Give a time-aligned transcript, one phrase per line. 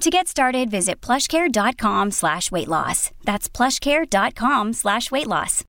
[0.00, 3.10] To get started, visit plushcare.com slash weight loss.
[3.24, 5.64] That's plushcare.com slash weight loss.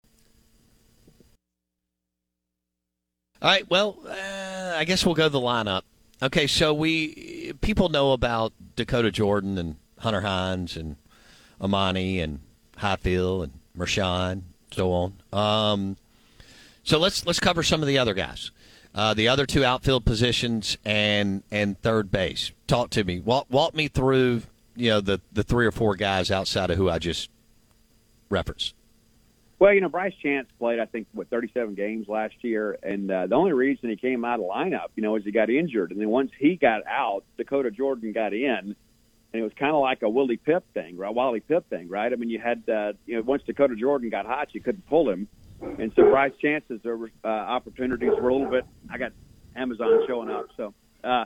[3.42, 5.84] All right, well, uh, I guess we'll go to the lineup.
[6.22, 10.96] Okay, so we people know about Dakota Jordan and Hunter Hines and
[11.62, 12.40] Amani and
[12.78, 15.14] Highfield and Mershon, so on.
[15.32, 15.98] Um,
[16.84, 18.52] so let's let's cover some of the other guys,
[18.96, 22.52] uh, the other two outfield positions and and third base.
[22.66, 23.20] Talk to me.
[23.20, 24.44] Walk walk me through
[24.76, 27.30] you know the the three or four guys outside of who I just
[28.30, 28.74] referenced.
[29.58, 33.28] Well, you know, Bryce Chance played, I think, what 37 games last year, and uh,
[33.28, 36.02] the only reason he came out of lineup, you know, is he got injured, and
[36.02, 38.76] then once he got out, Dakota Jordan got in, and
[39.34, 41.14] it was kind of like a Willie Pipp thing, right?
[41.14, 42.12] Wally Pipp thing, right?
[42.12, 45.10] I mean, you had, uh, you know, once Dakota Jordan got hot, you couldn't pull
[45.10, 45.30] him,
[45.62, 48.66] and so Bryce Chance's uh, opportunities were a little bit.
[48.90, 49.12] I got
[49.56, 50.74] Amazon showing up, so.
[51.04, 51.26] Uh,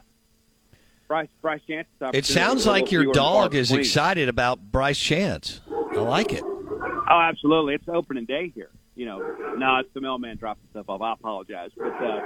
[1.07, 1.87] Bryce, Bryce Chance.
[2.13, 5.61] It sounds like your dog is excited about Bryce Chance.
[5.67, 6.43] I like it.
[6.43, 7.73] Oh, absolutely.
[7.73, 8.69] It's opening day here.
[8.95, 9.17] You know,
[9.57, 11.01] no, it's the mailman dropping stuff off.
[11.01, 12.19] I apologize, but uh,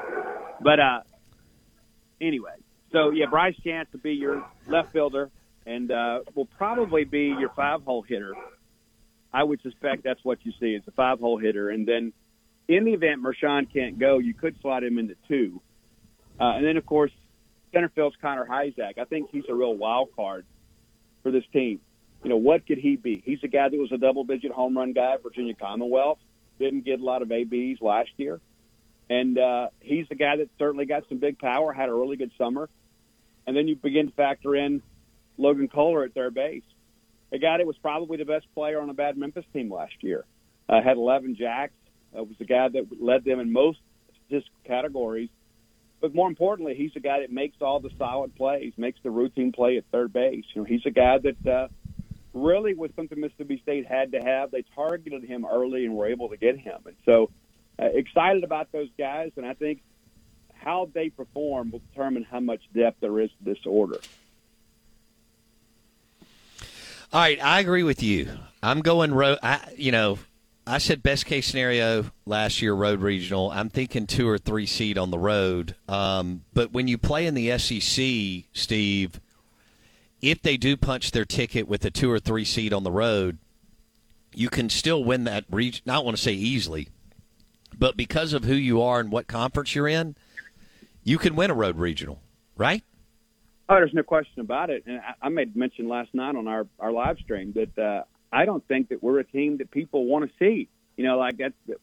[0.59, 1.01] but uh,
[2.19, 2.55] anyway.
[2.91, 5.29] So yeah, Bryce Chance to be your left fielder,
[5.65, 8.33] and uh, will probably be your five-hole hitter.
[9.33, 12.13] I would suspect that's what you see is a five-hole hitter, and then
[12.67, 15.61] in the event Mershon can't go, you could slot him into two,
[16.39, 17.11] uh, and then of course
[17.73, 18.99] center field's Connor Hujsak.
[18.99, 20.45] I think he's a real wild card
[21.23, 21.79] for this team
[22.23, 23.21] you know, what could he be?
[23.25, 26.19] He's a guy that was a double digit home run guy at Virginia Commonwealth,
[26.57, 28.39] didn't get a lot of ABs last year.
[29.09, 32.31] And uh, he's the guy that certainly got some big power, had a really good
[32.37, 32.69] summer.
[33.45, 34.81] And then you begin to factor in
[35.37, 36.63] Logan Kohler at third base,
[37.33, 40.23] a guy that was probably the best player on a bad Memphis team last year.
[40.69, 41.73] Uh, had 11 jacks,
[42.17, 43.79] uh, was the guy that led them in most
[44.25, 45.29] statistical categories.
[45.99, 49.51] But more importantly, he's a guy that makes all the solid plays, makes the routine
[49.51, 50.45] play at third base.
[50.53, 51.67] You know, he's a guy that uh,
[52.33, 54.51] really was something Mississippi State had to have.
[54.51, 56.81] They targeted him early and were able to get him.
[56.85, 57.31] And so
[57.81, 59.81] uh, excited about those guys, and I think
[60.53, 63.99] how they perform will determine how much depth there is to this order.
[67.13, 68.27] All right, I agree with you.
[68.63, 69.37] I'm going road.
[69.43, 70.17] I, you know,
[70.65, 73.51] I said best case scenario last year road regional.
[73.51, 75.75] I'm thinking two or three seed on the road.
[75.87, 79.21] Um, but when you play in the SEC, Steve,
[80.23, 83.37] if they do punch their ticket with a two or three seed on the road,
[84.33, 85.83] you can still win that region.
[85.87, 86.87] I don't want to say easily,
[87.77, 90.15] but because of who you are and what conference you're in,
[91.03, 92.21] you can win a road regional,
[92.57, 92.83] right?
[93.69, 94.83] Oh, there's no question about it.
[94.85, 98.45] And I, I made mention last night on our, our live stream that uh, I
[98.45, 100.69] don't think that we're a team that people want to see.
[100.97, 101.79] You know, like that's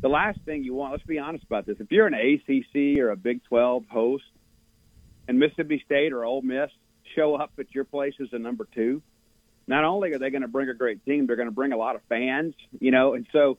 [0.00, 0.92] the last thing you want.
[0.92, 1.76] Let's be honest about this.
[1.80, 4.24] If you're an ACC or a Big 12 host,
[5.30, 6.70] and Mississippi State or Ole Miss
[7.14, 9.00] show up at your place as a number two,
[9.68, 11.76] not only are they going to bring a great team, they're going to bring a
[11.76, 13.56] lot of fans, you know, and so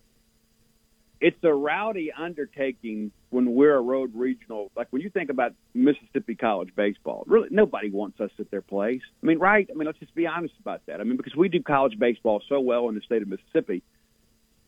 [1.22, 4.72] it's a rowdy undertaking when we're a road regional.
[4.76, 9.02] Like when you think about Mississippi college baseball, really nobody wants us at their place.
[9.22, 9.70] I mean, right?
[9.70, 11.00] I mean, let's just be honest about that.
[11.00, 13.84] I mean, because we do college baseball so well in the state of Mississippi.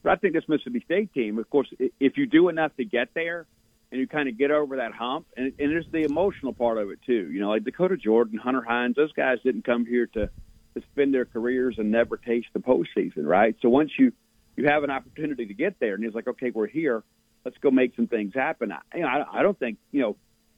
[0.03, 1.67] But I think this Mississippi State team, of course,
[1.99, 3.47] if you do enough to get there,
[3.91, 5.27] and you kind of get over that hump.
[5.37, 7.29] And, and there's the emotional part of it too.
[7.31, 10.31] You know, like Dakota Jordan, Hunter Hines, those guys didn't come here to
[10.73, 13.55] to spend their careers and never taste the postseason, right?
[13.61, 14.11] So once you
[14.55, 17.03] you have an opportunity to get there, and he's like, okay, we're here,
[17.45, 18.71] let's go make some things happen.
[18.71, 20.15] I, you know, I, I don't think you know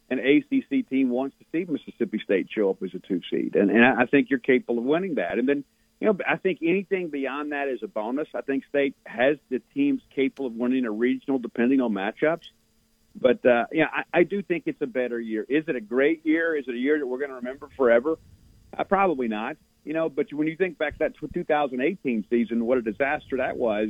[0.09, 3.71] an ACC team wants to see Mississippi State show up as a two seed, and,
[3.71, 5.39] and I think you're capable of winning that.
[5.39, 5.63] And then,
[5.99, 8.27] you know, I think anything beyond that is a bonus.
[8.35, 12.45] I think State has the teams capable of winning a regional depending on matchups.
[13.19, 15.45] But uh, yeah, I, I do think it's a better year.
[15.47, 16.55] Is it a great year?
[16.55, 18.17] Is it a year that we're going to remember forever?
[18.77, 19.55] Uh, probably not.
[19.85, 23.55] You know, but when you think back to that 2018 season, what a disaster that
[23.55, 23.89] was.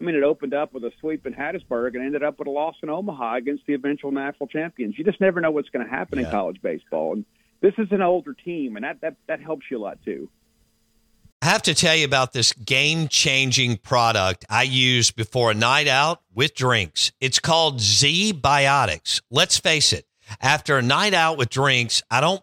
[0.00, 2.50] I mean, it opened up with a sweep in Hattiesburg and ended up with a
[2.50, 4.96] loss in Omaha against the eventual national champions.
[4.96, 6.26] You just never know what's going to happen yeah.
[6.26, 7.24] in college baseball, and
[7.60, 10.28] this is an older team, and that that that helps you a lot too.
[11.42, 15.88] I have to tell you about this game changing product I use before a night
[15.88, 17.12] out with drinks.
[17.20, 19.20] It's called ZBiotics.
[19.30, 20.06] Let's face it,
[20.40, 22.42] after a night out with drinks, I don't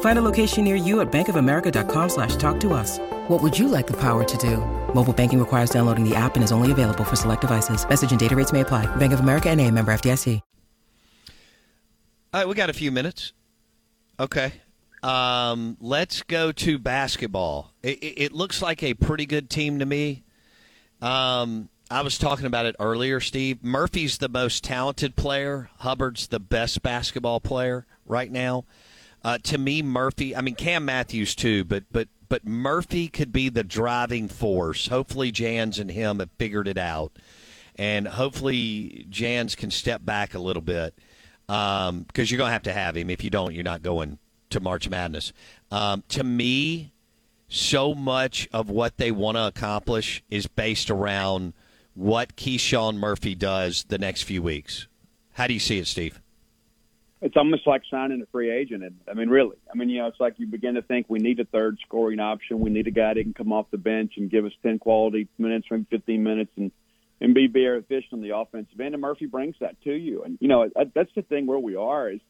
[0.00, 2.98] Find a location near you at bankofamerica.com slash talk to us.
[3.28, 4.56] What would you like the power to do?
[4.94, 7.86] Mobile banking requires downloading the app and is only available for select devices.
[7.86, 8.86] Message and data rates may apply.
[8.96, 10.40] Bank of America and a member FDIC.
[12.34, 13.32] All right, we got a few minutes.
[14.20, 14.52] Okay.
[15.02, 17.72] Um, let's go to basketball.
[17.82, 20.24] It, it, it, looks like a pretty good team to me.
[21.00, 23.64] Um, I was talking about it earlier, Steve.
[23.64, 25.70] Murphy's the most talented player.
[25.78, 28.66] Hubbard's the best basketball player right now.
[29.26, 30.36] Uh, to me, Murphy.
[30.36, 34.86] I mean, Cam Matthews too, but but but Murphy could be the driving force.
[34.86, 37.10] Hopefully, Jans and him have figured it out,
[37.74, 40.94] and hopefully Jans can step back a little bit
[41.48, 43.10] because um, you're to have to have him.
[43.10, 44.20] If you don't, you're not going
[44.50, 45.32] to March Madness.
[45.72, 46.92] Um, to me,
[47.48, 51.52] so much of what they want to accomplish is based around
[51.94, 54.86] what KeShawn Murphy does the next few weeks.
[55.32, 56.20] How do you see it, Steve?
[57.22, 58.84] It's almost like signing a free agent.
[59.10, 61.40] I mean, really, I mean, you know, it's like you begin to think we need
[61.40, 62.60] a third scoring option.
[62.60, 65.28] We need a guy that can come off the bench and give us 10 quality
[65.38, 66.70] minutes, maybe 15 minutes, and
[67.18, 68.94] and be very efficient on the offensive end.
[68.94, 70.22] And Murphy brings that to you.
[70.24, 72.20] And you know, that's the thing where we are is.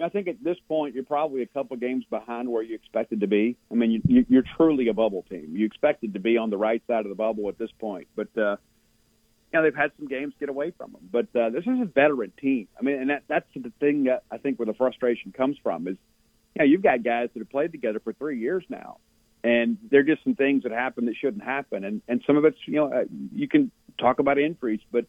[0.00, 3.28] I think at this point you're probably a couple games behind where you expected to
[3.28, 3.56] be.
[3.70, 5.50] I mean, you, you're truly a bubble team.
[5.52, 8.36] You expected to be on the right side of the bubble at this point, but
[8.36, 8.56] uh,
[9.52, 11.08] you know, they've had some games get away from them.
[11.10, 12.68] But uh, this is a veteran team.
[12.78, 15.86] I mean, and that, that's the thing that I think where the frustration comes from
[15.88, 15.96] is,
[16.54, 18.98] you know, you've got guys that have played together for three years now,
[19.44, 22.44] and there are just some things that happen that shouldn't happen, and and some of
[22.44, 23.04] it's, you know, uh,
[23.34, 25.06] you can talk about injuries, but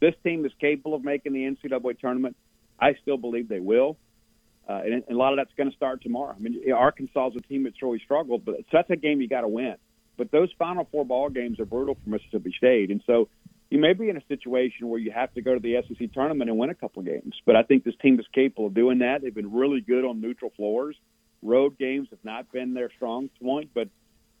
[0.00, 2.36] this team is capable of making the NCAA tournament.
[2.80, 3.96] I still believe they will.
[4.68, 6.34] Uh, and, and a lot of that's going to start tomorrow.
[6.36, 9.28] I mean, Arkansas is a team that's really struggled, but so that's a game you
[9.28, 9.76] got to win.
[10.18, 13.28] But those Final Four ball games are brutal for Mississippi State, and so
[13.70, 16.48] you may be in a situation where you have to go to the SEC tournament
[16.48, 17.34] and win a couple games.
[17.44, 19.22] But I think this team is capable of doing that.
[19.22, 20.96] They've been really good on neutral floors.
[21.42, 23.88] Road games have not been their strong point, but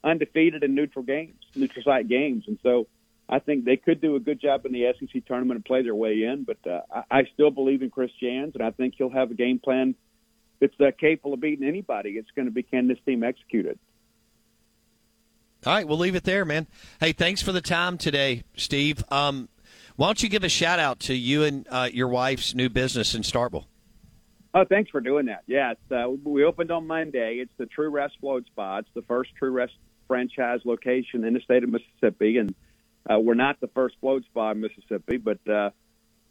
[0.02, 2.44] undefeated in neutral games, neutral site games.
[2.46, 2.86] And so
[3.28, 5.94] I think they could do a good job in the SEC tournament and play their
[5.94, 6.44] way in.
[6.44, 9.34] But uh, I, I still believe in Chris Jans, and I think he'll have a
[9.34, 9.94] game plan
[10.60, 12.10] that's uh, capable of beating anybody.
[12.12, 13.78] It's going to be can this team execute it?
[15.66, 16.66] All right, we'll leave it there, man.
[17.00, 19.02] Hey, thanks for the time today, Steve.
[19.10, 19.48] Um,
[19.96, 23.14] why don't you give a shout out to you and uh, your wife's new business
[23.14, 23.64] in Starkville?
[24.54, 25.42] Oh, thanks for doing that.
[25.46, 27.38] Yeah, it's, uh, we opened on Monday.
[27.42, 28.78] It's the True Rest Float Spa.
[28.78, 29.72] It's the first True Rest
[30.06, 32.54] franchise location in the state of Mississippi, and
[33.08, 35.70] uh, we're not the first float spa in Mississippi, but uh,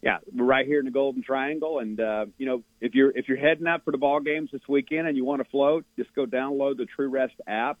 [0.02, 1.78] yeah, we're right here in the Golden Triangle.
[1.80, 4.62] And uh, you know, if you're if you're heading out for the ball games this
[4.68, 7.78] weekend and you want to float, just go download the True Rest app,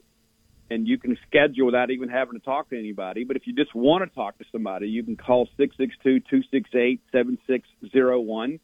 [0.70, 3.24] and you can schedule without even having to talk to anybody.
[3.24, 6.20] But if you just want to talk to somebody, you can call six six two
[6.20, 8.60] two six eight seven six zero one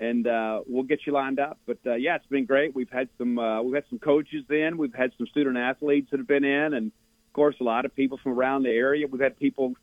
[0.00, 1.58] and uh, we'll get you lined up.
[1.66, 2.74] But uh, yeah, it's been great.
[2.74, 6.18] We've had some uh, we've had some coaches in, we've had some student athletes that
[6.18, 9.06] have been in, and of course a lot of people from around the area.
[9.06, 9.74] We've had people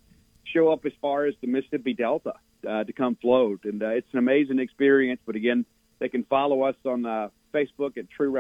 [0.54, 2.34] show up as far as the Mississippi Delta
[2.68, 5.20] uh, to come float, and uh, it's an amazing experience.
[5.26, 5.66] But again,
[6.00, 8.32] they can follow us on uh, Facebook at True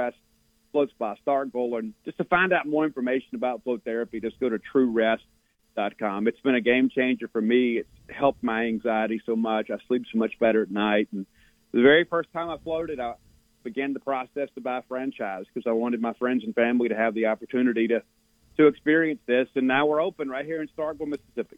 [0.75, 4.39] Rest by Spa Starkville, and just to find out more information about float therapy, just
[4.39, 6.27] go to TrueRest.com.
[6.27, 7.77] It's been a game changer for me.
[7.77, 9.69] It's helped my anxiety so much.
[9.69, 11.25] I sleep so much better at night, and
[11.71, 13.15] the very first time I floated, I
[13.63, 16.95] began the process to buy a franchise because I wanted my friends and family to
[16.95, 18.03] have the opportunity to
[18.57, 19.47] to experience this.
[19.55, 21.57] And now we're open right here in Starkville, Mississippi.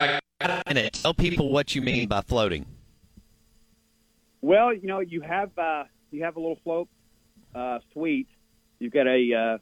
[0.00, 2.66] Tell people what you mean by floating.
[4.40, 6.88] Well, you know, you have uh, you have a little float
[7.54, 8.28] uh, suite.
[8.78, 9.58] You've got a uh,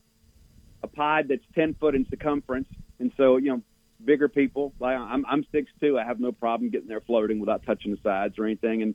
[0.82, 3.62] a pod that's ten foot in circumference, and so you know,
[4.04, 4.72] bigger people.
[4.78, 5.98] Like I'm I'm six two.
[5.98, 8.82] I have no problem getting there floating without touching the sides or anything.
[8.82, 8.94] And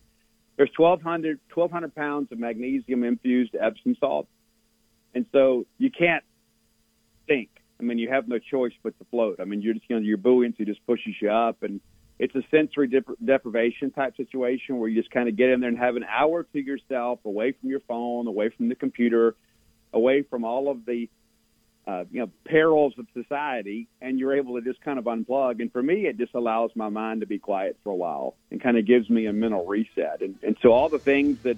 [0.57, 4.27] there's 1,200, 1,200 pounds of magnesium infused Epsom salt,
[5.15, 6.23] and so you can't
[7.27, 7.49] think
[7.81, 9.39] I mean, you have no choice but to float.
[9.39, 11.81] I mean, you're just, you know, your buoyancy just pushes you up, and
[12.19, 15.69] it's a sensory dep- deprivation type situation where you just kind of get in there
[15.69, 19.35] and have an hour to yourself, away from your phone, away from the computer,
[19.91, 21.09] away from all of the,
[21.87, 25.59] uh, you know, perils of society, and you're able to just kind of unplug.
[25.59, 28.61] And for me, it just allows my mind to be quiet for a while and
[28.61, 30.21] kind of gives me a mental reset.
[30.21, 31.57] And, and so all the things that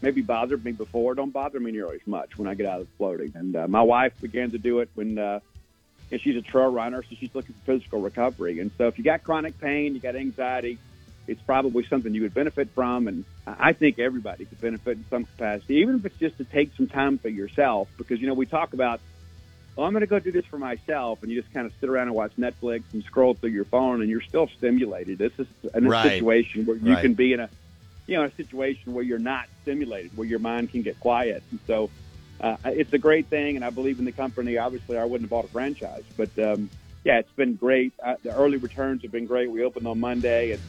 [0.00, 2.88] maybe bothered me before don't bother me nearly as much when I get out of
[2.96, 3.32] floating.
[3.34, 5.18] And uh, my wife began to do it when.
[5.18, 5.40] Uh,
[6.10, 8.60] and she's a trail runner, so she's looking for physical recovery.
[8.60, 10.78] And so if you got chronic pain, you got anxiety,
[11.26, 13.06] it's probably something you would benefit from.
[13.06, 16.74] And I think everybody could benefit in some capacity, even if it's just to take
[16.76, 17.88] some time for yourself.
[17.98, 19.00] Because, you know, we talk about,
[19.76, 21.22] well, I'm going to go do this for myself.
[21.22, 24.00] And you just kind of sit around and watch Netflix and scroll through your phone
[24.00, 25.18] and you're still stimulated.
[25.18, 26.12] This is a right.
[26.12, 27.02] situation where you right.
[27.02, 27.50] can be in a,
[28.06, 31.42] you know, a situation where you're not stimulated, where your mind can get quiet.
[31.50, 31.90] And so,
[32.40, 34.58] uh, it's a great thing, and I believe in the company.
[34.58, 36.70] Obviously, I wouldn't have bought a franchise, but um,
[37.04, 37.92] yeah, it's been great.
[38.02, 39.50] Uh, the early returns have been great.
[39.50, 40.62] We opened on Monday, and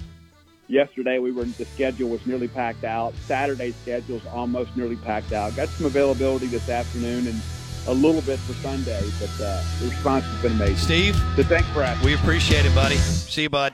[0.68, 3.14] yesterday we were the schedule was nearly packed out.
[3.28, 5.56] Saturday's schedule is almost nearly packed out.
[5.56, 7.42] Got some availability this afternoon and
[7.88, 10.78] a little bit for Sunday, but uh, the response has been amazing.
[10.78, 12.06] Steve, so thanks for asking.
[12.06, 12.98] We appreciate it, buddy.
[12.98, 13.74] See you, bud.